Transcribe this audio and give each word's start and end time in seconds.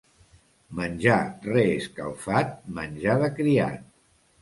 Menjar 0.79 1.19
reescalfat, 1.51 2.59
menjar 2.81 3.23
de 3.27 3.33
criat. 3.39 3.89